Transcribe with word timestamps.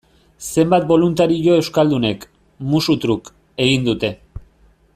Zenbait 0.51 0.87
boluntario 0.91 1.57
euskaldunek, 1.63 2.25
musu 2.73 2.97
truk, 3.05 3.31
egin 3.67 3.87
dute. 3.91 4.11